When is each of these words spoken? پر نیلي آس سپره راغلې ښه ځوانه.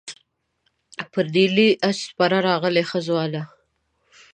پر 1.11 1.25
نیلي 1.33 1.69
آس 1.87 1.97
سپره 2.07 2.37
راغلې 2.47 2.83
ښه 2.89 2.99
ځوانه. 3.07 3.41